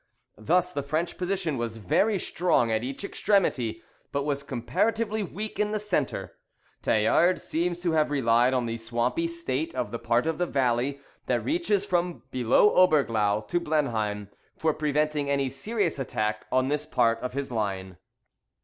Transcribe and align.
Thus 0.39 0.73
the 0.73 0.81
French 0.81 1.15
position 1.15 1.57
was 1.59 1.77
very 1.77 2.17
strong 2.17 2.71
at 2.71 2.83
each 2.83 3.03
extremity, 3.03 3.83
but 4.11 4.23
was 4.23 4.41
comparatively 4.41 5.21
weak 5.21 5.59
in 5.59 5.69
the 5.69 5.79
centre. 5.79 6.39
Tallard 6.81 7.39
seems 7.39 7.79
to 7.81 7.91
have 7.91 8.09
relied 8.09 8.51
on 8.51 8.65
the 8.65 8.77
swampy 8.77 9.27
state 9.27 9.75
of 9.75 9.91
the 9.91 9.99
part 9.99 10.25
of 10.25 10.39
the 10.39 10.47
valley 10.47 11.01
that 11.27 11.45
reaches 11.45 11.85
from 11.85 12.23
below 12.31 12.73
Oberglau 12.75 13.47
to 13.49 13.59
Blenheim, 13.59 14.31
for 14.57 14.73
preventing 14.73 15.29
any 15.29 15.49
serious 15.49 15.99
attack 15.99 16.47
on 16.51 16.67
this 16.69 16.87
part 16.87 17.19
of 17.19 17.33
his 17.33 17.51
line. 17.51 17.97